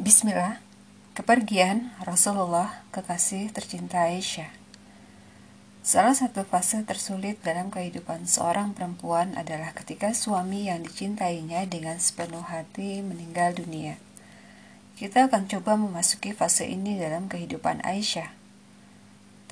Bismillah, 0.00 0.56
kepergian 1.12 1.92
Rasulullah 2.00 2.80
kekasih 2.96 3.52
tercinta 3.52 4.08
Aisyah. 4.08 4.48
Salah 5.84 6.16
satu 6.16 6.48
fase 6.48 6.80
tersulit 6.88 7.36
dalam 7.44 7.68
kehidupan 7.68 8.24
seorang 8.24 8.72
perempuan 8.72 9.36
adalah 9.36 9.76
ketika 9.76 10.16
suami 10.16 10.72
yang 10.72 10.80
dicintainya 10.80 11.68
dengan 11.68 12.00
sepenuh 12.00 12.40
hati 12.40 13.04
meninggal 13.04 13.52
dunia. 13.52 14.00
Kita 14.96 15.28
akan 15.28 15.52
coba 15.52 15.76
memasuki 15.76 16.32
fase 16.32 16.72
ini 16.72 16.96
dalam 16.96 17.28
kehidupan 17.28 17.84
Aisyah. 17.84 18.32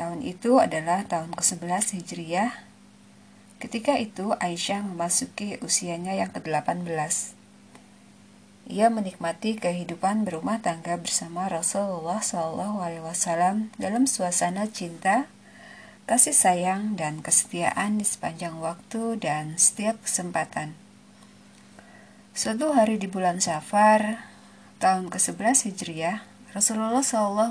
Tahun 0.00 0.24
itu 0.24 0.56
adalah 0.56 1.04
tahun 1.04 1.36
ke-11 1.36 2.00
Hijriyah. 2.00 2.64
Ketika 3.60 4.00
itu 4.00 4.32
Aisyah 4.40 4.88
memasuki 4.88 5.60
usianya 5.60 6.16
yang 6.16 6.32
ke-18. 6.32 7.39
Ia 8.70 8.86
menikmati 8.86 9.58
kehidupan 9.58 10.22
berumah 10.22 10.62
tangga 10.62 10.94
bersama 10.94 11.50
Rasulullah 11.50 12.22
SAW 12.22 13.66
dalam 13.74 14.06
suasana 14.06 14.70
cinta, 14.70 15.26
kasih 16.06 16.30
sayang, 16.30 16.94
dan 16.94 17.18
kesetiaan 17.18 17.98
di 17.98 18.06
sepanjang 18.06 18.62
waktu 18.62 19.18
dan 19.18 19.58
setiap 19.58 19.98
kesempatan. 20.06 20.78
Suatu 22.30 22.70
hari 22.70 22.94
di 22.94 23.10
bulan 23.10 23.42
Safar, 23.42 24.22
tahun 24.78 25.10
ke-11 25.10 25.66
Hijriah, 25.74 26.22
Rasulullah 26.54 27.02
SAW 27.02 27.50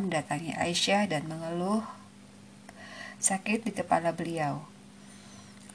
mendatangi 0.00 0.56
Aisyah 0.56 1.12
dan 1.12 1.28
mengeluh 1.28 1.84
sakit 3.20 3.68
di 3.68 3.76
kepala 3.76 4.16
beliau. 4.16 4.64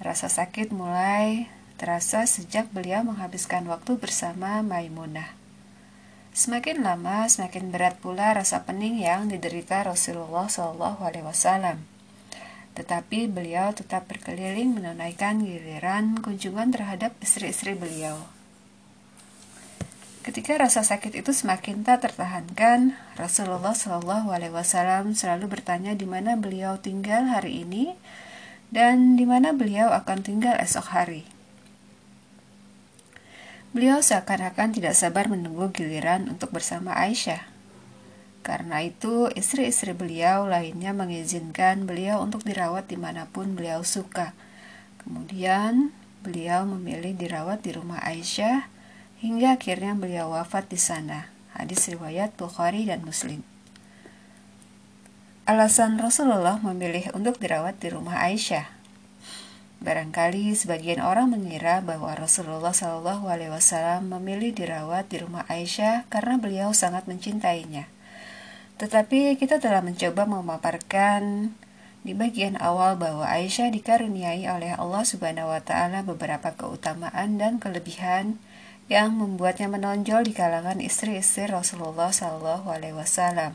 Rasa 0.02 0.34
sakit 0.34 0.74
mulai 0.74 1.46
terasa 1.84 2.23
sejak 2.23 2.72
beliau 2.72 3.04
menghabiskan 3.04 3.68
waktu 3.68 4.00
bersama 4.00 4.64
Maimunah. 4.64 5.36
Semakin 6.32 6.80
lama, 6.80 7.27
semakin 7.27 7.76
berat 7.76 7.99
pula 7.99 8.32
rasa 8.32 8.63
pening 8.63 9.04
yang 9.04 9.27
diderita 9.27 9.84
Rasulullah 9.84 10.48
SAW. 10.48 11.84
Tetapi 12.80 13.27
beliau 13.27 13.76
tetap 13.76 14.07
berkeliling 14.07 14.80
menunaikan 14.80 15.44
giliran 15.44 16.24
kunjungan 16.24 16.72
terhadap 16.72 17.20
istri-istri 17.20 17.76
beliau. 17.76 18.16
Ketika 20.24 20.55
rasa 20.55 20.88
sakit 20.88 21.20
itu 21.20 21.35
semakin 21.35 21.84
tak 21.84 22.07
tertahankan, 22.07 22.96
Rasulullah 23.20 23.76
SAW 23.76 25.12
selalu 25.12 25.46
bertanya 25.52 25.91
di 26.00 26.07
mana 26.07 26.40
beliau 26.40 26.79
tinggal 26.79 27.27
hari 27.27 27.68
ini 27.68 27.91
dan 28.72 29.20
di 29.20 29.27
mana 29.27 29.52
beliau 29.52 29.91
akan 29.91 30.24
tinggal 30.24 30.55
esok 30.63 30.88
hari. 30.96 31.32
Beliau 33.74 34.05
seakan-akan 34.05 34.70
tidak 34.77 34.93
sabar 34.93 35.26
menunggu 35.26 35.74
giliran 35.74 36.29
untuk 36.29 36.54
bersama 36.54 36.93
Aisyah. 36.93 37.41
Karena 38.46 38.85
itu, 38.85 39.34
istri-istri 39.34 39.98
beliau 39.98 40.46
lainnya 40.46 40.93
mengizinkan 40.93 41.90
beliau 41.90 42.21
untuk 42.21 42.46
dirawat 42.46 42.85
di 42.85 43.01
mana 43.01 43.26
pun 43.26 43.57
beliau 43.57 43.82
suka. 43.82 44.38
Kemudian, 45.01 45.90
beliau 46.21 46.70
memilih 46.70 47.18
dirawat 47.18 47.66
di 47.66 47.74
rumah 47.74 47.98
Aisyah 48.05 48.70
hingga 49.26 49.57
akhirnya 49.57 49.98
beliau 49.98 50.38
wafat 50.38 50.70
di 50.70 50.77
sana. 50.77 51.34
Hadis 51.57 51.90
riwayat 51.90 52.38
Bukhari 52.38 52.85
dan 52.85 53.01
Muslim. 53.01 53.41
Alasan 55.49 55.98
Rasulullah 55.98 56.62
memilih 56.62 57.10
untuk 57.18 57.41
dirawat 57.41 57.82
di 57.82 57.90
rumah 57.90 58.21
Aisyah 58.21 58.73
Barangkali 59.84 60.55
sebagian 60.55 61.03
orang 61.03 61.35
mengira 61.35 61.84
bahwa 61.84 62.15
Rasulullah 62.15 62.71
Wasallam 62.71 64.16
memilih 64.16 64.56
dirawat 64.56 65.12
di 65.12 65.19
rumah 65.19 65.44
Aisyah 65.51 66.07
karena 66.07 66.39
beliau 66.39 66.72
sangat 66.72 67.03
mencintainya. 67.03 67.91
Tetapi 68.79 69.35
kita 69.35 69.59
telah 69.59 69.84
mencoba 69.84 70.23
memaparkan 70.23 71.51
di 72.07 72.16
bagian 72.16 72.55
awal 72.63 72.95
bahwa 72.95 73.27
Aisyah 73.27 73.75
dikaruniai 73.75 74.47
oleh 74.47 74.72
Allah 74.72 75.03
Subhanahu 75.03 75.51
wa 75.51 75.59
taala 75.59 75.99
beberapa 75.99 76.55
keutamaan 76.55 77.35
dan 77.35 77.59
kelebihan 77.59 78.39
yang 78.88 79.11
membuatnya 79.19 79.67
menonjol 79.67 80.23
di 80.23 80.31
kalangan 80.31 80.79
istri-istri 80.79 81.51
Rasulullah 81.51 82.07
Shallallahu 82.07 82.72
alaihi. 82.72 83.51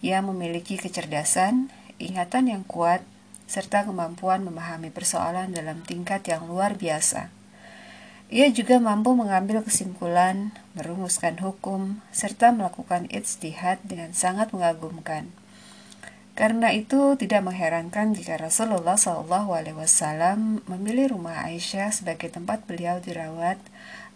Ia 0.00 0.24
memiliki 0.24 0.80
kecerdasan, 0.80 1.68
ingatan 2.00 2.48
yang 2.48 2.64
kuat, 2.64 3.04
serta 3.48 3.88
kemampuan 3.88 4.44
memahami 4.44 4.92
persoalan 4.92 5.50
dalam 5.56 5.80
tingkat 5.82 6.28
yang 6.28 6.44
luar 6.44 6.76
biasa. 6.76 7.32
Ia 8.28 8.52
juga 8.52 8.76
mampu 8.76 9.16
mengambil 9.16 9.64
kesimpulan, 9.64 10.52
merumuskan 10.76 11.40
hukum, 11.40 12.04
serta 12.12 12.52
melakukan 12.52 13.08
ijtihad 13.08 13.80
dengan 13.88 14.12
sangat 14.12 14.52
mengagumkan. 14.52 15.32
Karena 16.36 16.70
itu 16.70 17.16
tidak 17.16 17.42
mengherankan 17.42 18.14
jika 18.14 18.38
Rasulullah 18.38 18.94
SAW 18.94 20.62
memilih 20.70 21.16
rumah 21.16 21.42
Aisyah 21.48 21.90
sebagai 21.90 22.30
tempat 22.30 22.62
beliau 22.68 23.02
dirawat 23.02 23.58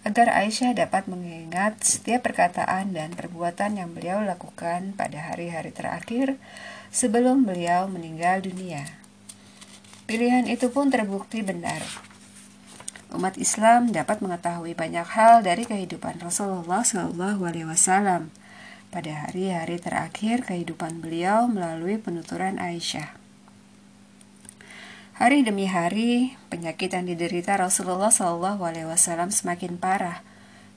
agar 0.07 0.31
Aisyah 0.31 0.77
dapat 0.77 1.11
mengingat 1.11 1.83
setiap 1.83 2.29
perkataan 2.29 2.95
dan 2.95 3.17
perbuatan 3.19 3.81
yang 3.81 3.91
beliau 3.97 4.23
lakukan 4.23 4.95
pada 4.95 5.35
hari-hari 5.35 5.75
terakhir 5.75 6.39
sebelum 6.95 7.43
beliau 7.43 7.91
meninggal 7.91 8.39
dunia. 8.45 9.02
Pilihan 10.13 10.45
itu 10.45 10.69
pun 10.69 10.93
terbukti 10.93 11.41
benar. 11.41 11.81
Umat 13.17 13.41
Islam 13.41 13.97
dapat 13.97 14.21
mengetahui 14.21 14.77
banyak 14.77 15.09
hal 15.09 15.41
dari 15.41 15.65
kehidupan 15.65 16.21
Rasulullah 16.21 16.85
Alaihi 16.85 17.65
Wasallam 17.65 18.29
pada 18.93 19.09
hari-hari 19.25 19.81
terakhir 19.81 20.45
kehidupan 20.45 21.01
beliau 21.01 21.49
melalui 21.49 21.97
penuturan 21.97 22.61
Aisyah. 22.61 23.17
Hari 25.17 25.49
demi 25.49 25.65
hari, 25.65 26.37
penyakit 26.53 26.93
yang 26.93 27.09
diderita 27.09 27.57
Rasulullah 27.57 28.13
Alaihi 28.13 28.85
Wasallam 28.85 29.33
semakin 29.33 29.81
parah. 29.81 30.21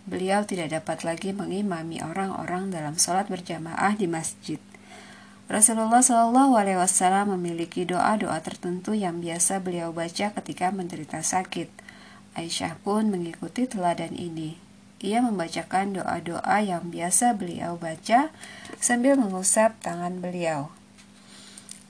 Beliau 0.07 0.47
tidak 0.47 0.72
dapat 0.72 1.03
lagi 1.03 1.35
mengimami 1.35 2.00
orang-orang 2.00 2.72
dalam 2.72 2.95
sholat 2.95 3.28
berjamaah 3.28 4.00
di 4.00 4.07
masjid. 4.07 4.63
Rasulullah 5.45 6.01
Shallallahu 6.01 6.57
Alaihi 6.57 6.81
Wasallam 6.81 7.38
memiliki 7.38 7.85
doa-doa 7.85 8.41
tertentu 8.41 8.97
yang 8.97 9.22
biasa 9.22 9.61
beliau 9.61 9.94
baca 9.94 10.33
ketika 10.33 10.73
menderita 10.73 11.22
sakit. 11.22 11.69
Aisyah 12.33 12.81
pun 12.81 13.13
mengikuti 13.13 13.69
teladan 13.69 14.17
ini. 14.17 14.57
Ia 15.06 15.22
membacakan 15.22 16.01
doa-doa 16.01 16.66
yang 16.66 16.89
biasa 16.89 17.38
beliau 17.38 17.78
baca 17.78 18.33
sambil 18.81 19.22
mengusap 19.22 19.78
tangan 19.85 20.17
beliau. 20.17 20.73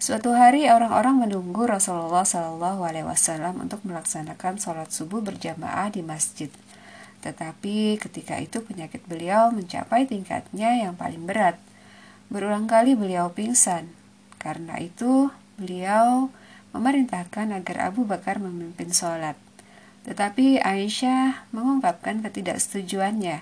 Suatu 0.03 0.35
hari 0.35 0.67
orang-orang 0.67 1.23
menunggu 1.23 1.63
Rasulullah 1.63 2.27
Shallallahu 2.27 2.83
Alaihi 2.83 3.07
Wasallam 3.07 3.63
untuk 3.63 3.87
melaksanakan 3.87 4.59
sholat 4.59 4.91
subuh 4.91 5.23
berjamaah 5.23 5.95
di 5.95 6.03
masjid. 6.03 6.51
Tetapi 7.23 8.03
ketika 8.03 8.35
itu 8.35 8.59
penyakit 8.59 8.99
beliau 9.07 9.47
mencapai 9.55 10.03
tingkatnya 10.03 10.75
yang 10.83 10.99
paling 10.99 11.23
berat. 11.23 11.55
Berulang 12.30 12.66
kali 12.66 12.97
beliau 12.97 13.31
pingsan. 13.31 13.91
Karena 14.41 14.78
itu, 14.81 15.30
beliau 15.58 16.30
memerintahkan 16.75 17.56
agar 17.56 17.90
Abu 17.90 18.03
Bakar 18.03 18.44
memimpin 18.44 18.91
sholat. 18.91 19.40
Tetapi 20.06 20.62
Aisyah 20.62 21.50
mengungkapkan 21.50 22.22
ketidaksetujuannya. 22.22 23.41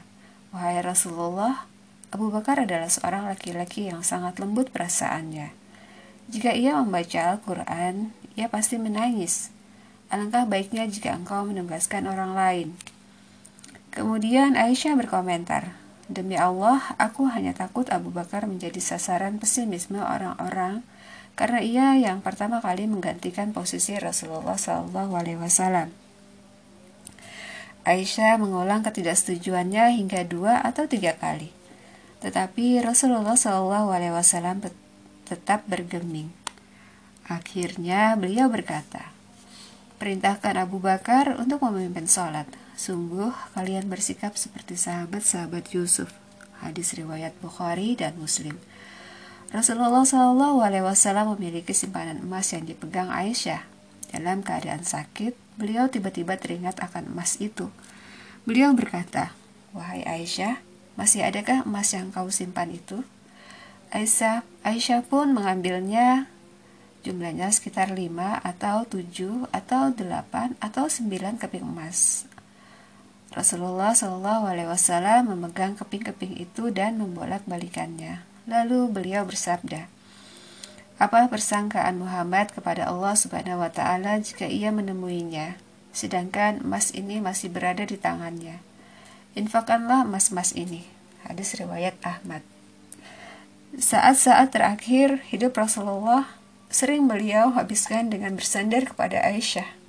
Wahai 0.53 0.79
Rasulullah, 0.79 1.65
Abu 2.13 2.29
Bakar 2.29 2.61
adalah 2.63 2.87
seorang 2.87 3.25
laki-laki 3.25 3.89
yang 3.89 4.05
sangat 4.05 4.37
lembut 4.37 4.69
perasaannya. 4.69 5.49
Jika 6.29 6.55
ia 6.55 6.77
membaca 6.79 7.35
Al-Quran, 7.35 8.15
ia 8.39 8.47
pasti 8.47 8.79
menangis. 8.79 9.49
Alangkah 10.13 10.45
baiknya 10.45 10.85
jika 10.85 11.11
engkau 11.17 11.43
menugaskan 11.43 12.05
orang 12.05 12.37
lain. 12.37 12.67
Kemudian 13.89 14.53
Aisyah 14.53 14.93
berkomentar, 14.93 15.73
Demi 16.11 16.35
Allah, 16.35 16.83
aku 16.99 17.31
hanya 17.31 17.55
takut 17.55 17.87
Abu 17.87 18.11
Bakar 18.11 18.43
menjadi 18.43 18.79
sasaran 18.83 19.39
pesimisme 19.39 20.03
orang-orang 20.03 20.83
karena 21.33 21.59
ia 21.63 21.87
yang 21.97 22.19
pertama 22.19 22.59
kali 22.59 22.85
menggantikan 22.85 23.55
posisi 23.55 23.95
Rasulullah 23.97 24.59
SAW. 24.59 25.89
Aisyah 27.83 28.39
mengulang 28.39 28.79
ketidaksetujuannya 28.83 29.99
hingga 29.99 30.23
dua 30.23 30.63
atau 30.63 30.87
tiga 30.87 31.19
kali. 31.19 31.51
Tetapi 32.23 32.79
Rasulullah 32.79 33.35
SAW 33.35 34.71
tetap 35.27 35.67
bergeming. 35.67 36.31
Akhirnya 37.27 38.15
beliau 38.15 38.47
berkata, 38.47 39.11
Perintahkan 39.99 40.59
Abu 40.59 40.83
Bakar 40.83 41.39
untuk 41.39 41.63
memimpin 41.63 42.11
sholat. 42.11 42.43
Sungguh 42.73 43.29
kalian 43.53 43.85
bersikap 43.85 44.33
seperti 44.33 44.73
sahabat-sahabat 44.73 45.77
Yusuf. 45.77 46.09
Hadis 46.57 46.97
riwayat 46.97 47.37
Bukhari 47.37 47.93
dan 47.93 48.17
Muslim. 48.17 48.57
Rasulullah 49.53 50.01
Wasallam 50.57 51.37
memiliki 51.37 51.77
simpanan 51.77 52.25
emas 52.25 52.49
yang 52.49 52.65
dipegang 52.65 53.13
Aisyah. 53.13 53.61
Dalam 54.09 54.41
keadaan 54.41 54.81
sakit, 54.81 55.37
beliau 55.61 55.85
tiba-tiba 55.85 56.33
teringat 56.41 56.81
akan 56.81 57.13
emas 57.13 57.37
itu. 57.37 57.69
Beliau 58.49 58.73
berkata, 58.73 59.37
Wahai 59.73 60.01
Aisyah, 60.05 60.57
Masih 60.93 61.25
adakah 61.25 61.65
emas 61.65 61.89
yang 61.89 62.13
kau 62.13 62.29
simpan 62.29 62.69
itu? 62.69 63.01
Aisyah, 63.89 64.45
Aisyah 64.61 65.01
pun 65.01 65.33
mengambilnya 65.33 66.29
jumlahnya 67.01 67.49
sekitar 67.49 67.93
5 67.93 68.09
atau 68.45 68.85
7 68.85 69.49
atau 69.49 69.83
8 69.89 70.57
atau 70.61 70.85
9 70.85 71.41
keping 71.41 71.65
emas. 71.65 72.29
Rasulullah 73.33 73.97
Shallallahu 73.97 74.45
Alaihi 74.45 74.69
Wasallam 74.69 75.33
memegang 75.33 75.73
keping-keping 75.73 76.37
itu 76.37 76.69
dan 76.69 77.01
membolak-balikannya. 77.01 78.21
Lalu 78.45 78.93
beliau 78.93 79.25
bersabda, 79.25 79.89
apa 81.01 81.25
persangkaan 81.25 81.97
Muhammad 81.97 82.53
kepada 82.53 82.85
Allah 82.85 83.17
Subhanahu 83.17 83.65
wa 83.65 83.73
taala 83.73 84.21
jika 84.21 84.45
ia 84.45 84.69
menemuinya, 84.69 85.57
sedangkan 85.89 86.61
emas 86.61 86.93
ini 86.93 87.17
masih 87.17 87.49
berada 87.49 87.81
di 87.81 87.97
tangannya? 87.97 88.61
Infakkanlah 89.33 90.05
emas-emas 90.05 90.53
ini. 90.53 90.85
Hadis 91.25 91.57
riwayat 91.57 91.97
Ahmad. 92.05 92.45
Saat-saat 93.73 94.53
terakhir 94.53 95.25
hidup 95.33 95.57
Rasulullah 95.57 96.29
sering 96.69 97.09
beliau 97.09 97.49
habiskan 97.57 98.13
dengan 98.13 98.37
bersandar 98.37 98.85
kepada 98.85 99.17
Aisyah. 99.25 99.82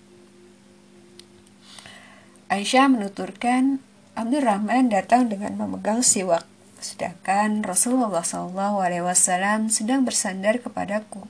Aisyah 2.52 2.93
menuturkan, 2.93 3.81
Abdurrahman 4.12 4.93
datang 4.93 5.32
dengan 5.32 5.56
memegang 5.56 6.05
siwak, 6.05 6.44
sedangkan 6.76 7.64
Rasulullah 7.64 8.20
SAW 8.20 9.73
sedang 9.73 10.05
bersandar 10.05 10.61
kepadaku. 10.61 11.25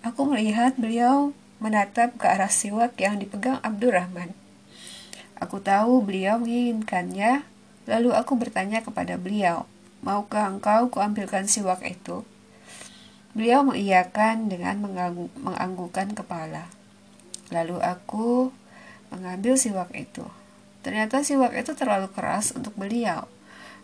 Aku 0.00 0.24
melihat 0.24 0.80
beliau 0.80 1.36
menatap 1.60 2.16
ke 2.16 2.24
arah 2.24 2.48
siwak 2.48 2.96
yang 2.96 3.20
dipegang 3.20 3.60
Abdurrahman. 3.60 4.32
Aku 5.36 5.60
tahu 5.60 6.00
beliau 6.00 6.40
menginginkannya, 6.40 7.44
lalu 7.84 8.16
aku 8.16 8.40
bertanya 8.40 8.80
kepada 8.80 9.20
beliau, 9.20 9.68
Maukah 10.00 10.48
engkau 10.48 10.88
kuambilkan 10.88 11.44
siwak 11.44 11.84
itu? 11.84 12.24
Beliau 13.36 13.60
mengiyakan 13.60 14.48
dengan 14.48 14.80
menganggukkan 15.36 16.16
kepala. 16.16 16.72
Lalu 17.52 17.76
aku 17.84 18.48
mengambil 19.10 19.58
siwak 19.58 19.90
itu. 19.92 20.24
Ternyata 20.80 21.20
siwak 21.20 21.52
itu 21.52 21.76
terlalu 21.76 22.08
keras 22.10 22.56
untuk 22.56 22.72
beliau. 22.78 23.28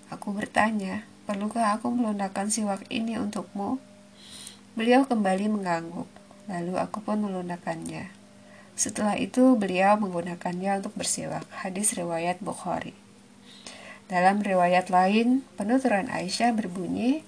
Aku 0.08 0.32
bertanya, 0.32 1.05
perlukah 1.26 1.76
aku 1.76 1.93
melunakkan 1.93 2.49
siwak 2.49 2.87
ini 2.88 3.20
untukmu? 3.20 3.82
Beliau 4.78 5.05
kembali 5.05 5.52
mengangguk, 5.52 6.08
lalu 6.49 6.78
aku 6.78 7.02
pun 7.02 7.20
melunakkannya. 7.20 8.08
Setelah 8.76 9.17
itu 9.17 9.56
beliau 9.56 9.96
menggunakannya 9.96 10.84
untuk 10.84 10.94
bersiwak. 11.00 11.49
Hadis 11.64 11.96
riwayat 11.96 12.44
Bukhari. 12.44 12.93
Dalam 14.06 14.44
riwayat 14.44 14.93
lain, 14.93 15.43
penuturan 15.58 16.06
Aisyah 16.12 16.55
berbunyi, 16.55 17.26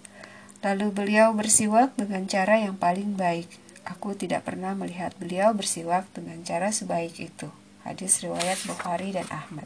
lalu 0.62 0.94
beliau 0.94 1.34
bersiwak 1.34 1.96
dengan 1.98 2.28
cara 2.30 2.62
yang 2.62 2.78
paling 2.78 3.18
baik. 3.18 3.50
Aku 3.88 4.12
tidak 4.14 4.44
pernah 4.46 4.76
melihat 4.76 5.16
beliau 5.16 5.56
bersiwak 5.56 6.06
dengan 6.12 6.44
cara 6.44 6.68
sebaik 6.68 7.16
itu. 7.18 7.48
Hadis 7.88 8.20
riwayat 8.20 8.68
Bukhari 8.68 9.16
dan 9.16 9.24
Ahmad. 9.32 9.64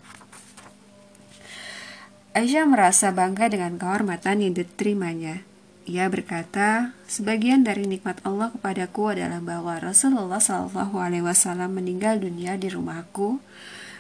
Aisyah 2.38 2.70
merasa 2.70 3.10
bangga 3.10 3.50
dengan 3.50 3.74
kehormatan 3.82 4.46
yang 4.46 4.54
diterimanya. 4.54 5.42
Ia 5.90 6.06
berkata, 6.06 6.94
sebagian 7.10 7.66
dari 7.66 7.82
nikmat 7.90 8.22
Allah 8.22 8.54
kepadaku 8.54 9.19
adalah 9.19 9.42
bahwa 9.42 9.74
Rasulullah 9.82 10.38
Shallallahu 10.38 11.02
Alaihi 11.02 11.26
Wasallam 11.26 11.74
meninggal 11.74 12.22
dunia 12.22 12.54
di 12.54 12.70
rumahku 12.70 13.42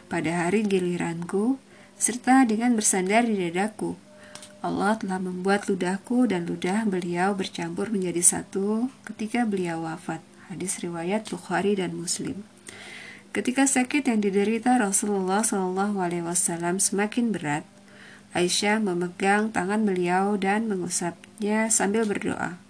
pada 0.06 0.46
hari 0.46 0.62
giliranku, 0.70 1.58
serta 1.98 2.46
dengan 2.46 2.78
bersandar 2.78 3.26
di 3.26 3.34
dadaku. 3.34 3.98
Allah 4.62 5.02
telah 5.02 5.18
membuat 5.18 5.66
ludahku 5.66 6.30
dan 6.30 6.46
ludah 6.46 6.86
beliau 6.86 7.34
bercampur 7.34 7.90
menjadi 7.90 8.22
satu 8.22 8.86
ketika 9.02 9.42
beliau 9.42 9.82
wafat. 9.82 10.22
Hadis 10.46 10.78
riwayat 10.78 11.26
Bukhari 11.26 11.74
dan 11.74 11.98
Muslim. 11.98 12.51
Ketika 13.32 13.64
sakit 13.64 14.12
yang 14.12 14.20
diderita 14.20 14.76
Rasulullah 14.76 15.40
Shallallahu 15.40 16.04
Alaihi 16.04 16.20
Wasallam 16.20 16.76
semakin 16.76 17.32
berat, 17.32 17.64
Aisyah 18.36 18.76
memegang 18.76 19.48
tangan 19.48 19.88
beliau 19.88 20.36
dan 20.36 20.68
mengusapnya 20.68 21.72
sambil 21.72 22.04
berdoa. 22.04 22.60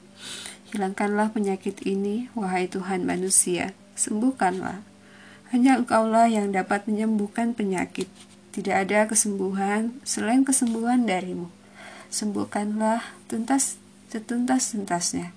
Hilangkanlah 0.71 1.35
penyakit 1.35 1.83
ini, 1.83 2.31
wahai 2.39 2.71
Tuhan 2.71 3.03
manusia, 3.03 3.75
sembuhkanlah. 3.99 4.87
Hanya 5.51 5.83
engkaulah 5.83 6.31
yang 6.31 6.55
dapat 6.55 6.87
menyembuhkan 6.87 7.59
penyakit. 7.59 8.07
Tidak 8.55 8.87
ada 8.87 9.11
kesembuhan 9.11 9.99
selain 10.07 10.47
kesembuhan 10.47 11.11
darimu. 11.11 11.51
Sembuhkanlah 12.07 13.03
tuntas 13.27 13.83
setuntas-tuntasnya. 14.15 15.35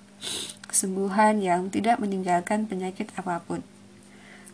Kesembuhan 0.70 1.42
yang 1.42 1.66
tidak 1.66 1.98
meninggalkan 1.98 2.70
penyakit 2.70 3.10
apa 3.18 3.42
pun. 3.42 3.66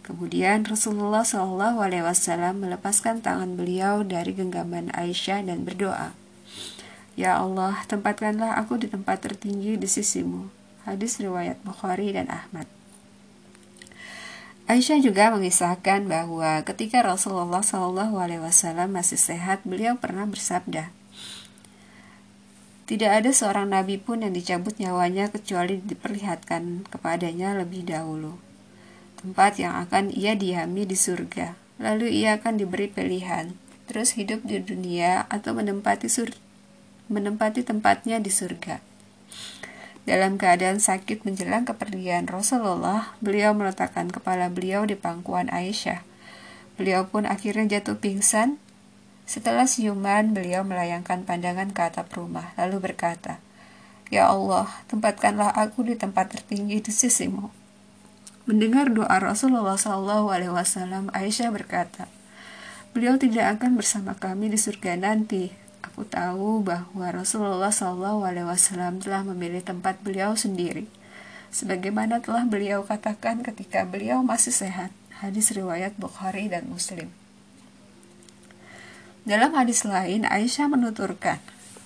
Kemudian 0.02 0.66
Rasulullah 0.66 1.22
Shallallahu 1.22 1.78
Alaihi 1.78 2.02
Wasallam 2.02 2.66
melepaskan 2.66 3.22
tangan 3.22 3.54
beliau 3.54 4.02
dari 4.02 4.34
genggaman 4.34 4.90
Aisyah 4.98 5.46
dan 5.46 5.62
berdoa, 5.62 6.10
Ya 7.14 7.38
Allah, 7.38 7.78
tempatkanlah 7.86 8.58
aku 8.58 8.82
di 8.82 8.90
tempat 8.90 9.22
tertinggi 9.22 9.78
di 9.78 9.86
sisimu. 9.86 10.50
Hadis 10.82 11.22
riwayat 11.22 11.62
Bukhari 11.62 12.10
dan 12.10 12.26
Ahmad. 12.34 12.66
Aisyah 14.66 14.98
juga 14.98 15.30
mengisahkan 15.30 16.10
bahwa 16.10 16.66
ketika 16.66 17.06
Rasulullah 17.06 17.62
Shallallahu 17.62 18.18
Alaihi 18.18 18.42
Wasallam 18.42 18.98
masih 18.98 19.22
sehat, 19.22 19.62
beliau 19.62 19.94
pernah 20.02 20.26
bersabda, 20.26 20.90
tidak 22.90 23.22
ada 23.22 23.30
seorang 23.30 23.70
nabi 23.70 24.02
pun 24.02 24.26
yang 24.26 24.34
dicabut 24.34 24.74
nyawanya 24.82 25.30
kecuali 25.30 25.78
diperlihatkan 25.78 26.90
kepadanya 26.90 27.54
lebih 27.54 27.86
dahulu 27.86 28.42
tempat 29.22 29.62
yang 29.62 29.78
akan 29.86 30.10
ia 30.10 30.34
diami 30.34 30.82
di 30.82 30.98
surga. 30.98 31.54
Lalu 31.78 32.10
ia 32.26 32.42
akan 32.42 32.58
diberi 32.58 32.90
pilihan, 32.90 33.54
terus 33.86 34.18
hidup 34.18 34.42
di 34.42 34.58
dunia 34.58 35.30
atau 35.30 35.54
menempati 35.54 36.10
sur 36.10 36.34
menempati 37.06 37.62
tempatnya 37.62 38.18
di 38.18 38.30
surga. 38.30 38.82
Dalam 40.02 40.34
keadaan 40.34 40.82
sakit 40.82 41.22
menjelang 41.22 41.62
kepergian 41.62 42.26
Rasulullah, 42.26 43.14
beliau 43.22 43.54
meletakkan 43.54 44.10
kepala 44.10 44.50
beliau 44.50 44.82
di 44.82 44.98
pangkuan 44.98 45.46
Aisyah. 45.46 46.02
Beliau 46.74 47.06
pun 47.06 47.22
akhirnya 47.22 47.78
jatuh 47.78 48.02
pingsan. 48.02 48.58
Setelah 49.22 49.70
siuman, 49.70 50.34
beliau 50.34 50.66
melayangkan 50.66 51.22
pandangan 51.22 51.70
ke 51.70 51.80
atap 51.86 52.10
rumah, 52.18 52.50
lalu 52.58 52.82
berkata, 52.82 53.38
Ya 54.10 54.26
Allah, 54.26 54.66
tempatkanlah 54.90 55.54
aku 55.54 55.86
di 55.86 55.94
tempat 55.94 56.34
tertinggi 56.34 56.82
di 56.82 56.90
sisimu. 56.90 57.61
Mendengar 58.42 58.90
doa 58.90 59.22
Rasulullah 59.22 59.78
Shallallahu 59.78 60.34
Alaihi 60.34 60.50
Wasallam, 60.50 61.14
Aisyah 61.14 61.54
berkata, 61.54 62.10
beliau 62.90 63.14
tidak 63.14 63.54
akan 63.54 63.78
bersama 63.78 64.18
kami 64.18 64.50
di 64.50 64.58
surga 64.58 64.98
nanti. 64.98 65.54
Aku 65.86 66.02
tahu 66.02 66.58
bahwa 66.58 67.06
Rasulullah 67.14 67.70
Shallallahu 67.70 68.26
Alaihi 68.26 68.50
Wasallam 68.50 68.98
telah 68.98 69.22
memilih 69.22 69.62
tempat 69.62 70.02
beliau 70.02 70.34
sendiri, 70.34 70.90
sebagaimana 71.54 72.18
telah 72.18 72.42
beliau 72.42 72.82
katakan 72.82 73.46
ketika 73.46 73.86
beliau 73.86 74.26
masih 74.26 74.50
sehat. 74.50 74.90
Hadis 75.22 75.54
riwayat 75.54 75.94
Bukhari 75.94 76.50
dan 76.50 76.66
Muslim. 76.66 77.14
Dalam 79.22 79.54
hadis 79.54 79.86
lain, 79.86 80.26
Aisyah 80.26 80.66
menuturkan, 80.66 81.38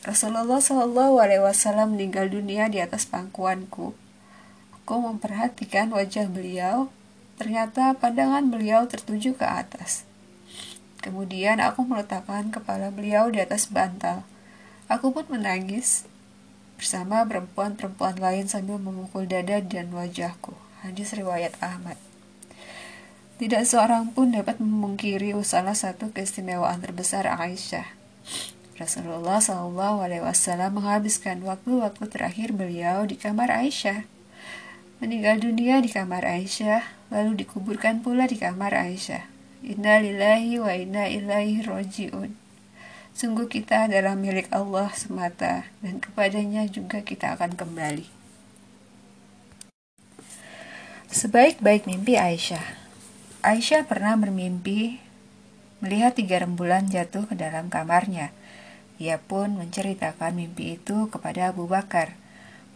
Rasulullah 0.09 0.57
Wasallam 1.13 2.01
meninggal 2.01 2.33
dunia 2.33 2.73
di 2.73 2.81
atas 2.81 3.05
pangkuanku 3.05 4.06
Aku 4.87 5.03
memperhatikan 5.03 5.91
wajah 5.91 6.31
beliau, 6.31 6.95
ternyata 7.35 7.99
pandangan 7.99 8.47
beliau 8.55 8.87
tertuju 8.87 9.35
ke 9.35 9.43
atas. 9.43 10.07
Kemudian 11.03 11.59
aku 11.59 11.83
meletakkan 11.83 12.55
kepala 12.55 12.95
beliau 12.95 13.27
di 13.27 13.43
atas 13.43 13.67
bantal. 13.67 14.23
Aku 14.87 15.11
pun 15.11 15.27
menangis 15.27 16.07
bersama 16.79 17.27
perempuan-perempuan 17.27 18.23
lain 18.23 18.47
sambil 18.47 18.79
memukul 18.79 19.27
dada 19.27 19.59
dan 19.59 19.91
wajahku. 19.91 20.55
Hadis 20.87 21.19
riwayat 21.19 21.59
Ahmad. 21.59 21.99
Tidak 23.43 23.67
seorang 23.67 24.15
pun 24.15 24.39
dapat 24.39 24.63
memungkiri 24.63 25.35
salah 25.43 25.75
satu 25.75 26.15
keistimewaan 26.15 26.79
terbesar 26.79 27.27
Aisyah. 27.27 27.91
Rasulullah 28.79 29.43
SAW 29.43 29.91
menghabiskan 30.71 31.43
waktu-waktu 31.43 32.07
terakhir 32.07 32.55
beliau 32.55 33.03
di 33.03 33.19
kamar 33.19 33.51
Aisyah 33.51 34.15
meninggal 35.03 35.43
dunia 35.43 35.85
di 35.85 35.93
kamar 35.93 36.25
Aisyah, 36.25 37.13
lalu 37.13 37.45
dikuburkan 37.45 38.01
pula 38.01 38.25
di 38.25 38.41
kamar 38.41 38.73
Aisyah. 38.73 39.29
Inna 39.67 40.01
lillahi 40.01 40.63
wa 40.63 40.73
inna 40.73 41.11
ilaihi 41.11 41.65
roji'un. 41.65 42.33
Sungguh 43.17 43.49
kita 43.49 43.89
adalah 43.89 44.13
milik 44.13 44.53
Allah 44.53 44.93
semata 44.93 45.65
dan 45.81 45.99
kepadanya 46.05 46.69
juga 46.69 47.01
kita 47.01 47.33
akan 47.33 47.57
kembali. 47.57 48.07
Sebaik-baik 51.09 51.89
mimpi 51.89 52.21
Aisyah. 52.21 52.77
Aisyah 53.41 53.89
pernah 53.89 54.21
bermimpi 54.21 55.01
melihat 55.81 56.13
tiga 56.13 56.45
rembulan 56.45 56.93
jatuh 56.93 57.25
ke 57.25 57.33
dalam 57.39 57.73
kamarnya. 57.73 58.37
Ia 59.01 59.17
pun 59.21 59.57
menceritakan 59.57 60.37
mimpi 60.37 60.77
itu 60.77 61.09
kepada 61.09 61.53
Abu 61.53 61.65
Bakar. 61.69 62.17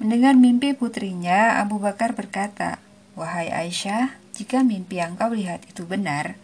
Mendengar 0.01 0.33
mimpi 0.33 0.73
putrinya, 0.73 1.61
Abu 1.61 1.77
Bakar 1.77 2.17
berkata, 2.17 2.81
"Wahai 3.21 3.53
Aisyah, 3.53 4.17
jika 4.33 4.65
mimpi 4.65 4.97
yang 4.97 5.13
kau 5.21 5.29
lihat 5.29 5.61
itu 5.69 5.85
benar, 5.85 6.41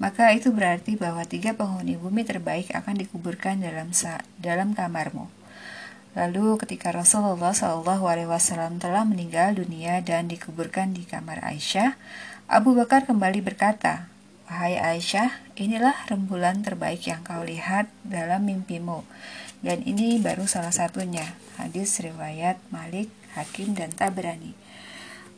maka 0.00 0.32
itu 0.32 0.48
berarti 0.48 0.96
bahwa 0.96 1.20
tiga 1.28 1.52
penghuni 1.52 2.00
bumi 2.00 2.24
terbaik 2.24 2.72
akan 2.72 3.04
dikuburkan 3.04 3.60
dalam 3.60 3.92
dalam 4.40 4.72
kamarmu." 4.72 5.28
Lalu 6.16 6.56
ketika 6.64 6.96
Rasulullah 6.96 7.52
Shallallahu 7.52 8.08
Alaihi 8.08 8.32
telah 8.80 9.04
meninggal 9.04 9.52
dunia 9.52 10.00
dan 10.00 10.24
dikuburkan 10.24 10.96
di 10.96 11.04
kamar 11.04 11.44
Aisyah, 11.44 12.00
Abu 12.48 12.72
Bakar 12.72 13.04
kembali 13.04 13.44
berkata, 13.44 14.08
Wahai 14.48 14.80
Aisyah, 14.80 15.44
inilah 15.60 16.08
rembulan 16.08 16.64
terbaik 16.64 17.04
yang 17.04 17.20
kau 17.20 17.44
lihat 17.44 17.88
dalam 18.00 18.48
mimpimu. 18.48 19.04
Dan 19.64 19.80
ini 19.88 20.20
baru 20.20 20.44
salah 20.44 20.76
satunya. 20.76 21.24
Hadis 21.56 21.96
riwayat 22.04 22.60
Malik, 22.68 23.08
Hakim, 23.32 23.72
dan 23.72 23.88
Tabrani. 23.96 24.52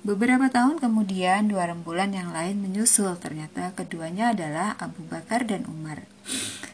Beberapa 0.02 0.50
tahun 0.50 0.82
kemudian, 0.82 1.46
dua 1.46 1.70
rembulan 1.70 2.10
yang 2.10 2.34
lain 2.34 2.58
menyusul. 2.58 3.14
Ternyata 3.22 3.70
keduanya 3.78 4.34
adalah 4.34 4.74
Abu 4.82 5.06
Bakar 5.06 5.46
dan 5.46 5.62
Umar. 5.70 6.10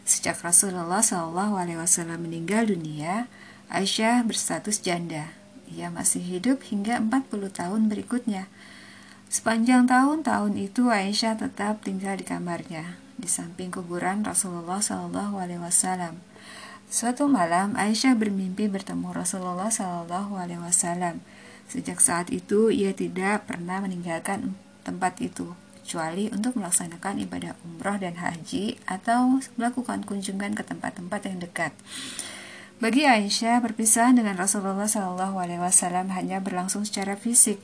Sejak 0.08 0.40
Rasulullah 0.40 1.04
SAW 1.04 1.44
meninggal 2.16 2.72
dunia, 2.72 3.28
Aisyah 3.68 4.24
berstatus 4.24 4.80
janda. 4.80 5.36
Ia 5.68 5.92
masih 5.92 6.24
hidup 6.24 6.64
hingga 6.72 7.04
40 7.04 7.52
tahun 7.52 7.92
berikutnya. 7.92 8.48
Sepanjang 9.28 9.84
tahun-tahun 9.88 10.56
itu 10.56 10.88
Aisyah 10.88 11.36
tetap 11.36 11.84
tinggal 11.84 12.16
di 12.16 12.24
kamarnya 12.24 12.96
di 13.16 13.28
samping 13.28 13.68
kuburan 13.68 14.24
Rasulullah 14.24 14.80
Wasallam. 14.80 16.31
Suatu 16.92 17.24
malam 17.24 17.72
Aisyah 17.72 18.12
bermimpi 18.20 18.68
bertemu 18.68 19.16
Rasulullah 19.16 19.72
Shallallahu 19.72 20.36
Alaihi 20.36 20.60
Wasallam. 20.60 21.24
Sejak 21.64 22.04
saat 22.04 22.28
itu 22.28 22.68
ia 22.68 22.92
tidak 22.92 23.48
pernah 23.48 23.80
meninggalkan 23.80 24.52
tempat 24.84 25.16
itu 25.24 25.56
kecuali 25.80 26.28
untuk 26.28 26.52
melaksanakan 26.60 27.24
ibadah 27.24 27.56
umroh 27.64 27.96
dan 27.96 28.20
haji 28.20 28.76
atau 28.84 29.40
melakukan 29.56 30.04
kunjungan 30.04 30.52
ke 30.52 30.68
tempat-tempat 30.68 31.32
yang 31.32 31.40
dekat. 31.40 31.72
Bagi 32.76 33.08
Aisyah, 33.08 33.64
perpisahan 33.64 34.20
dengan 34.20 34.36
Rasulullah 34.36 34.84
Shallallahu 34.84 35.40
Alaihi 35.40 35.64
Wasallam 35.64 36.12
hanya 36.12 36.44
berlangsung 36.44 36.84
secara 36.84 37.16
fisik 37.16 37.56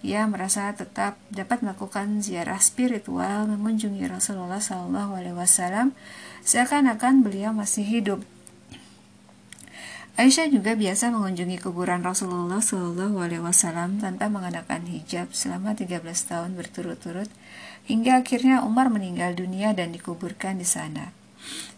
ia 0.00 0.24
merasa 0.24 0.72
tetap 0.72 1.20
dapat 1.28 1.60
melakukan 1.60 2.24
ziarah 2.24 2.56
spiritual 2.56 3.44
mengunjungi 3.44 4.08
Rasulullah 4.08 4.56
Shallallahu 4.62 5.12
Alaihi 5.12 5.36
Wasallam 5.36 5.92
seakan-akan 6.40 7.20
beliau 7.20 7.52
masih 7.52 7.84
hidup. 7.84 8.24
Aisyah 10.20 10.52
juga 10.52 10.76
biasa 10.76 11.08
mengunjungi 11.16 11.64
kuburan 11.64 12.04
Rasulullah 12.04 12.60
Shallallahu 12.60 13.24
Alaihi 13.24 13.40
Wasallam 13.40 14.04
tanpa 14.04 14.28
mengenakan 14.28 14.84
hijab 14.84 15.32
selama 15.32 15.72
13 15.72 15.96
tahun 16.04 16.60
berturut-turut 16.60 17.32
hingga 17.88 18.20
akhirnya 18.20 18.60
Umar 18.60 18.92
meninggal 18.92 19.32
dunia 19.32 19.72
dan 19.72 19.96
dikuburkan 19.96 20.60
di 20.60 20.68
sana. 20.68 21.16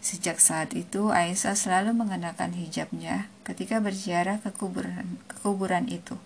Sejak 0.03 0.43
saat 0.43 0.75
itu 0.75 1.07
Aisyah 1.07 1.55
selalu 1.55 1.95
mengenakan 1.95 2.51
hijabnya 2.51 3.31
ketika 3.47 3.79
berziarah 3.79 4.43
ke 4.43 4.51
kuburan, 4.51 5.23
ke 5.31 5.39
kuburan 5.39 5.87
itu. 5.87 6.19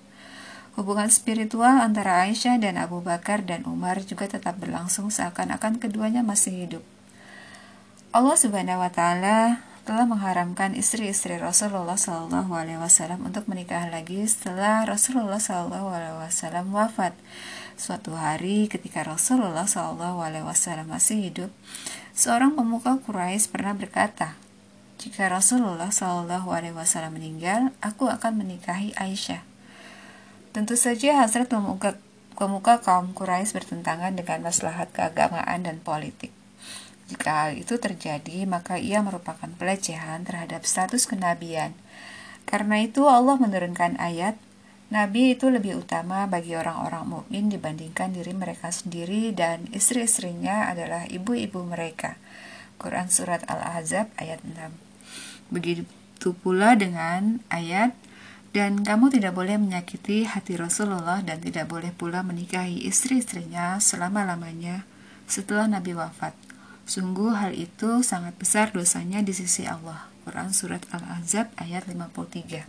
Hubungan 0.74 1.13
spiritual 1.13 1.86
antara 1.86 2.25
Aisyah 2.25 2.57
dan 2.57 2.81
Abu 2.81 2.97
Bakar 2.97 3.45
dan 3.45 3.62
Umar 3.69 4.01
juga 4.01 4.25
tetap 4.25 4.57
berlangsung 4.57 5.13
seakan-akan 5.13 5.77
keduanya 5.77 6.25
masih 6.25 6.65
hidup. 6.65 6.83
Allah 8.09 8.33
Subhanahu 8.41 8.81
wa 8.81 8.89
taala 8.89 9.66
telah 9.88 10.03
mengharamkan 10.03 10.75
istri-istri 10.75 11.39
Rasulullah 11.39 11.96
Shallallahu 11.96 12.51
alaihi 12.51 12.75
wasallam 12.75 13.24
untuk 13.24 13.48
menikah 13.48 13.88
lagi 13.88 14.20
setelah 14.27 14.84
Rasulullah 14.84 15.39
Shallallahu 15.39 15.88
alaihi 15.88 16.20
wasallam 16.20 16.75
wafat. 16.75 17.15
Suatu 17.79 18.12
hari 18.20 18.67
ketika 18.67 19.08
Rasulullah 19.08 19.63
Shallallahu 19.63 20.20
alaihi 20.20 20.44
wasallam 20.44 20.91
masih 20.91 21.32
hidup, 21.32 21.56
seorang 22.12 22.60
pemuka 22.60 23.00
Quraisy 23.00 23.48
pernah 23.48 23.72
berkata, 23.79 24.36
"Jika 25.00 25.32
Rasulullah 25.32 25.88
Shallallahu 25.88 26.51
alaihi 26.51 26.75
wasallam 26.75 27.15
meninggal, 27.15 27.72
aku 27.79 28.12
akan 28.12 28.44
menikahi 28.44 28.91
Aisyah." 29.00 29.39
Tentu 30.51 30.75
saja 30.75 31.24
hasrat 31.24 31.48
pemuka, 31.48 31.96
pemuka 32.36 32.84
kaum 32.84 33.15
Quraisy 33.15 33.56
bertentangan 33.56 34.20
dengan 34.20 34.44
maslahat 34.44 34.91
keagamaan 34.91 35.63
dan 35.63 35.79
politik. 35.79 36.36
Jika 37.07 37.47
hal 37.47 37.51
itu 37.55 37.79
terjadi, 37.79 38.43
maka 38.43 38.75
ia 38.75 38.99
merupakan 38.99 39.47
pelecehan 39.55 40.27
terhadap 40.27 40.67
status 40.67 41.07
kenabian. 41.07 41.71
Karena 42.43 42.83
itu 42.83 43.07
Allah 43.07 43.39
menurunkan 43.39 43.99
ayat, 43.99 44.35
Nabi 44.87 45.35
itu 45.35 45.51
lebih 45.51 45.83
utama 45.83 46.31
bagi 46.31 46.55
orang-orang 46.55 47.03
mukmin 47.03 47.51
dibandingkan 47.51 48.15
diri 48.15 48.31
mereka 48.31 48.71
sendiri 48.71 49.35
dan 49.35 49.67
istri-istrinya 49.75 50.71
adalah 50.71 51.03
ibu-ibu 51.11 51.59
mereka. 51.67 52.15
Quran 52.79 53.11
Surat 53.11 53.43
Al-Ahzab 53.51 54.07
ayat 54.15 54.39
6 54.47 54.55
Begitu 55.51 56.31
pula 56.39 56.79
dengan 56.79 57.43
ayat 57.51 57.91
dan 58.55 58.79
kamu 58.87 59.11
tidak 59.11 59.35
boleh 59.35 59.59
menyakiti 59.59 60.23
hati 60.23 60.55
Rasulullah 60.55 61.19
dan 61.19 61.43
tidak 61.43 61.67
boleh 61.67 61.91
pula 61.91 62.23
menikahi 62.23 62.87
istri-istrinya 62.87 63.83
selama-lamanya 63.83 64.87
setelah 65.27 65.67
Nabi 65.67 65.99
wafat. 65.99 66.46
Sungguh 66.88 67.36
hal 67.36 67.51
itu 67.51 68.00
sangat 68.00 68.39
besar 68.39 68.72
dosanya 68.72 69.20
di 69.20 69.36
sisi 69.36 69.67
Allah. 69.67 70.08
Quran 70.24 70.56
Surat 70.56 70.88
Al-Ahzab 70.96 71.51
ayat 71.60 71.84
53 71.84 72.63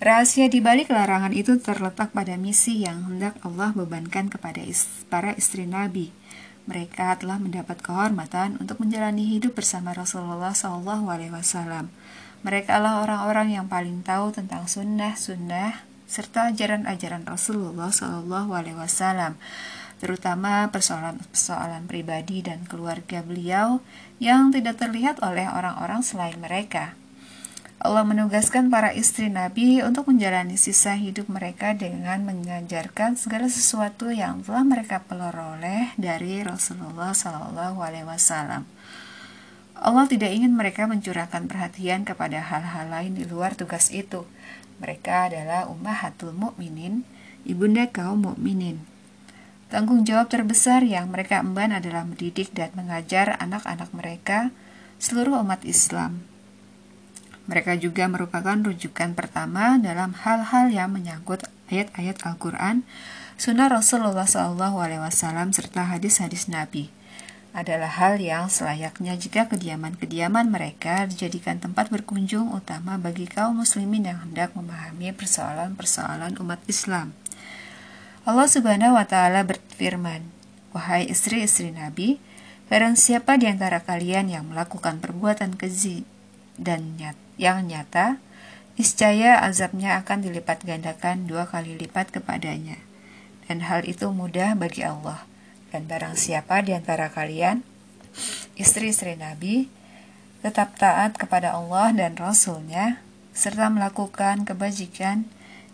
Rahasia 0.00 0.48
di 0.48 0.64
balik 0.64 0.88
larangan 0.88 1.36
itu 1.36 1.60
terletak 1.60 2.16
pada 2.16 2.40
misi 2.40 2.80
yang 2.80 3.04
hendak 3.04 3.36
Allah 3.44 3.76
bebankan 3.76 4.32
kepada 4.32 4.64
para 5.12 5.36
istri 5.36 5.68
Nabi. 5.68 6.16
Mereka 6.64 7.20
telah 7.20 7.36
mendapat 7.36 7.84
kehormatan 7.84 8.56
untuk 8.56 8.80
menjalani 8.80 9.28
hidup 9.36 9.60
bersama 9.60 9.92
Rasulullah 9.92 10.56
SAW. 10.56 11.92
Mereka 12.40 12.70
adalah 12.72 13.04
orang-orang 13.04 13.60
yang 13.60 13.68
paling 13.68 14.00
tahu 14.00 14.32
tentang 14.32 14.64
sunnah-sunnah 14.64 15.84
serta 16.10 16.50
ajaran-ajaran 16.50 17.22
Rasulullah 17.22 17.92
Wasallam, 18.50 19.38
terutama 20.00 20.72
persoalan-persoalan 20.72 21.84
pribadi 21.84 22.40
dan 22.40 22.64
keluarga 22.64 23.20
beliau 23.20 23.84
yang 24.16 24.48
tidak 24.48 24.80
terlihat 24.80 25.20
oleh 25.20 25.44
orang-orang 25.46 26.00
selain 26.00 26.40
mereka. 26.40 26.96
Allah 27.80 28.04
menugaskan 28.04 28.68
para 28.68 28.92
istri 28.92 29.32
Nabi 29.32 29.80
untuk 29.80 30.04
menjalani 30.12 30.60
sisa 30.60 30.92
hidup 31.00 31.32
mereka 31.32 31.72
dengan 31.72 32.20
mengajarkan 32.28 33.16
segala 33.16 33.48
sesuatu 33.48 34.12
yang 34.12 34.44
telah 34.44 34.68
mereka 34.68 35.00
peroleh 35.00 35.96
dari 35.96 36.44
Rasulullah 36.44 37.16
Shallallahu 37.16 37.80
Alaihi 37.80 38.04
Wasallam. 38.04 38.68
Allah 39.80 40.04
tidak 40.12 40.28
ingin 40.28 40.52
mereka 40.52 40.84
mencurahkan 40.84 41.48
perhatian 41.48 42.04
kepada 42.04 42.44
hal-hal 42.44 42.92
lain 42.92 43.16
di 43.16 43.24
luar 43.24 43.56
tugas 43.56 43.88
itu. 43.88 44.28
Mereka 44.76 45.32
adalah 45.32 45.64
ummahatul 45.72 46.36
mukminin, 46.36 47.08
ibunda 47.48 47.88
kaum 47.88 48.28
mukminin. 48.28 48.89
Tanggung 49.70 50.02
jawab 50.02 50.26
terbesar 50.26 50.82
yang 50.82 51.14
mereka 51.14 51.38
emban 51.38 51.70
adalah 51.70 52.02
mendidik 52.02 52.50
dan 52.50 52.74
mengajar 52.74 53.38
anak-anak 53.38 53.94
mereka, 53.94 54.50
seluruh 54.98 55.38
umat 55.46 55.62
Islam. 55.62 56.26
Mereka 57.46 57.78
juga 57.78 58.10
merupakan 58.10 58.58
rujukan 58.58 59.14
pertama 59.14 59.78
dalam 59.78 60.10
hal-hal 60.26 60.74
yang 60.74 60.90
menyangkut 60.90 61.46
ayat-ayat 61.70 62.18
Al-Quran, 62.26 62.82
sunnah 63.38 63.70
Rasulullah 63.70 64.26
SAW, 64.26 65.54
serta 65.54 65.86
hadis-hadis 65.86 66.50
Nabi 66.50 66.90
adalah 67.50 67.90
hal 67.98 68.22
yang 68.22 68.46
selayaknya 68.46 69.18
jika 69.18 69.50
kediaman-kediaman 69.50 70.50
mereka 70.50 71.06
dijadikan 71.10 71.58
tempat 71.58 71.90
berkunjung 71.90 72.54
utama 72.54 72.94
bagi 72.94 73.26
kaum 73.26 73.58
muslimin 73.58 74.06
yang 74.06 74.22
hendak 74.22 74.54
memahami 74.54 75.10
persoalan-persoalan 75.10 76.38
umat 76.38 76.62
Islam. 76.70 77.10
Allah 78.30 78.46
Subhanahu 78.46 78.94
wa 78.94 79.02
taala 79.10 79.42
berfirman, 79.42 80.22
"Wahai 80.70 81.10
istri-istri 81.10 81.74
Nabi, 81.74 82.22
barang 82.70 82.94
siapa 82.94 83.34
di 83.34 83.50
antara 83.50 83.82
kalian 83.82 84.30
yang 84.30 84.54
melakukan 84.54 85.02
perbuatan 85.02 85.58
keji 85.58 86.06
dan 86.54 86.94
nyat 86.94 87.18
yang 87.42 87.66
nyata, 87.66 88.22
niscaya 88.78 89.42
azabnya 89.42 89.98
akan 89.98 90.22
dilipat 90.22 90.62
gandakan 90.62 91.26
dua 91.26 91.50
kali 91.50 91.74
lipat 91.74 92.14
kepadanya." 92.14 92.78
Dan 93.50 93.66
hal 93.66 93.82
itu 93.82 94.06
mudah 94.14 94.54
bagi 94.54 94.86
Allah 94.86 95.26
dan 95.74 95.90
barang 95.90 96.14
siapa 96.14 96.62
di 96.62 96.70
antara 96.70 97.10
kalian, 97.10 97.66
istri-istri 98.54 99.18
Nabi, 99.18 99.66
tetap 100.38 100.78
taat 100.78 101.18
kepada 101.18 101.58
Allah 101.58 101.90
dan 101.90 102.14
Rasul-Nya, 102.14 103.02
serta 103.34 103.66
melakukan 103.74 104.46
kebajikan, 104.46 105.26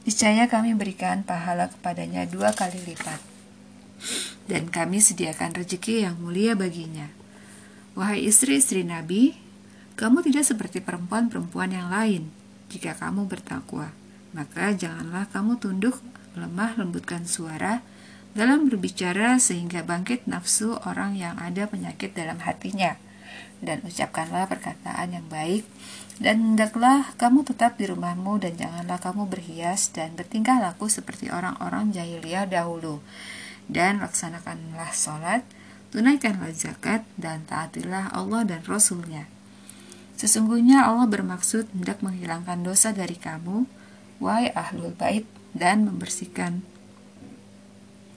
niscaya 0.07 0.47
kami 0.47 0.73
berikan 0.79 1.27
pahala 1.27 1.69
kepadanya 1.69 2.25
dua 2.31 2.55
kali 2.55 2.79
lipat. 2.87 3.19
Dan 4.47 4.71
kami 4.71 5.03
sediakan 5.03 5.59
rezeki 5.59 6.07
yang 6.07 6.17
mulia 6.23 6.55
baginya. 6.55 7.11
Wahai 7.99 8.23
istri-istri 8.25 8.87
Nabi, 8.87 9.35
Kamu 9.97 10.21
tidak 10.21 10.45
seperti 10.45 10.85
perempuan-perempuan 10.85 11.73
yang 11.73 11.89
lain. 11.89 12.29
Jika 12.69 13.01
kamu 13.01 13.25
bertakwa, 13.33 13.97
maka 14.37 14.77
janganlah 14.77 15.25
kamu 15.33 15.57
tunduk, 15.57 15.97
lemah, 16.37 16.77
lembutkan 16.77 17.25
suara 17.25 17.81
dalam 18.37 18.69
berbicara 18.69 19.41
sehingga 19.41 19.81
bangkit 19.81 20.29
nafsu 20.29 20.77
orang 20.85 21.17
yang 21.17 21.41
ada 21.41 21.65
penyakit 21.65 22.13
dalam 22.13 22.37
hatinya. 22.45 23.01
Dan 23.61 23.81
ucapkanlah 23.85 24.47
perkataan 24.53 25.17
yang 25.17 25.27
baik, 25.33 25.65
dan 26.17 26.57
hendaklah 26.57 27.13
kamu 27.21 27.45
tetap 27.45 27.77
di 27.77 27.89
rumahmu 27.89 28.41
dan 28.41 28.57
janganlah 28.57 28.97
kamu 29.01 29.29
berhias 29.29 29.93
dan 29.93 30.17
bertingkah 30.17 30.57
laku 30.61 30.89
seperti 30.89 31.29
orang-orang 31.29 31.93
jahiliyah 31.93 32.49
dahulu. 32.49 33.05
Dan 33.69 34.01
laksanakanlah 34.01 34.93
sholat, 34.97 35.45
tunaikanlah 35.93 36.53
zakat, 36.57 37.05
dan 37.21 37.45
taatilah 37.45 38.13
Allah 38.13 38.49
dan 38.49 38.65
Rasulnya. 38.65 39.29
Sesungguhnya 40.17 40.89
Allah 40.89 41.05
bermaksud 41.05 41.69
hendak 41.77 42.01
menghilangkan 42.01 42.65
dosa 42.65 42.97
dari 42.97 43.21
kamu, 43.21 43.69
wahai 44.17 44.49
ahlul 44.57 44.97
bait, 44.97 45.29
dan 45.53 45.85
membersihkan 45.85 46.65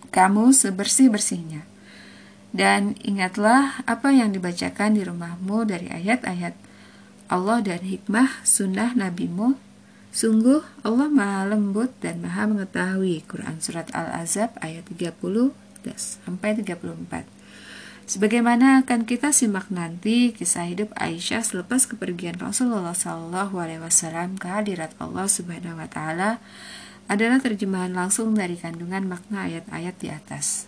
kamu 0.09 0.55
sebersih-bersihnya. 0.55 1.63
Dan 2.49 2.97
ingatlah 3.05 3.85
apa 3.85 4.09
yang 4.09 4.33
dibacakan 4.33 4.97
di 4.97 5.05
rumahmu 5.05 5.69
dari 5.69 5.85
ayat-ayat 5.93 6.57
Allah 7.29 7.61
dan 7.61 7.85
hikmah 7.85 8.41
sunnah 8.41 8.97
nabimu. 8.97 9.53
Sungguh 10.09 10.65
Allah 10.81 11.05
maha 11.05 11.45
lembut 11.45 11.93
dan 12.01 12.25
maha 12.25 12.49
mengetahui. 12.49 13.21
Quran 13.29 13.61
Surat 13.61 13.85
Al-Azab 13.93 14.57
ayat 14.65 14.89
30 14.89 15.13
sampai 15.93 16.57
34. 16.57 17.39
Sebagaimana 18.09 18.81
akan 18.81 19.05
kita 19.05 19.29
simak 19.29 19.69
nanti 19.69 20.33
kisah 20.33 20.65
hidup 20.65 20.89
Aisyah 20.97 21.45
selepas 21.45 21.85
kepergian 21.85 22.41
Rasulullah 22.41 22.97
Shallallahu 22.97 23.61
Alaihi 23.61 23.85
Wasallam 23.85 24.33
ke 24.41 24.49
hadirat 24.49 24.97
Allah 24.97 25.29
Subhanahu 25.29 25.77
Wa 25.77 25.85
Taala 25.93 26.41
adalah 27.05 27.37
terjemahan 27.37 27.93
langsung 27.93 28.33
dari 28.33 28.57
kandungan 28.57 29.05
makna 29.05 29.45
ayat-ayat 29.45 29.93
di 30.01 30.09
atas. 30.09 30.65